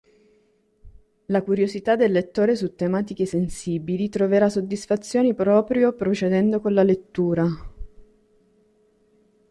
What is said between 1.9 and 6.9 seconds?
del lettore su tematiche sensibili troverà soddisfazione proprio procedendo con la